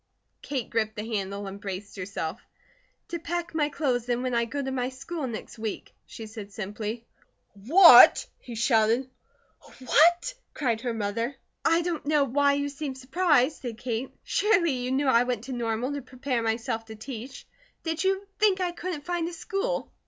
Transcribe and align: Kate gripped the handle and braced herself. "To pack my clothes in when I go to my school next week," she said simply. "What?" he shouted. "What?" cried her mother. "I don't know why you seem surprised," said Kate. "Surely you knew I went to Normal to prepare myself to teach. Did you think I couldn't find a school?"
Kate 0.41 0.67
gripped 0.71 0.95
the 0.95 1.05
handle 1.05 1.45
and 1.45 1.61
braced 1.61 1.95
herself. 1.95 2.41
"To 3.09 3.19
pack 3.19 3.53
my 3.53 3.69
clothes 3.69 4.09
in 4.09 4.23
when 4.23 4.33
I 4.33 4.45
go 4.45 4.59
to 4.63 4.71
my 4.71 4.89
school 4.89 5.27
next 5.27 5.59
week," 5.59 5.93
she 6.07 6.25
said 6.25 6.51
simply. 6.51 7.05
"What?" 7.53 8.25
he 8.39 8.55
shouted. 8.55 9.11
"What?" 9.77 10.33
cried 10.55 10.81
her 10.81 10.93
mother. 10.95 11.35
"I 11.63 11.83
don't 11.83 12.07
know 12.07 12.23
why 12.23 12.53
you 12.53 12.67
seem 12.69 12.95
surprised," 12.95 13.61
said 13.61 13.77
Kate. 13.77 14.09
"Surely 14.23 14.71
you 14.71 14.91
knew 14.91 15.05
I 15.05 15.21
went 15.21 15.43
to 15.43 15.51
Normal 15.53 15.93
to 15.93 16.01
prepare 16.01 16.41
myself 16.41 16.85
to 16.85 16.95
teach. 16.95 17.45
Did 17.83 18.03
you 18.03 18.25
think 18.39 18.59
I 18.59 18.71
couldn't 18.71 19.05
find 19.05 19.29
a 19.29 19.33
school?" 19.33 19.91